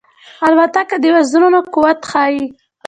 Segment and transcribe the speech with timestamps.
[0.45, 2.43] الوتکه د وزرونو قوت ښيي.